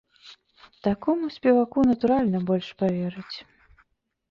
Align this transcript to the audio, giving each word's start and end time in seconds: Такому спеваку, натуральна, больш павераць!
Такому 0.87 1.29
спеваку, 1.35 1.85
натуральна, 1.91 2.43
больш 2.51 2.73
павераць! 2.83 3.37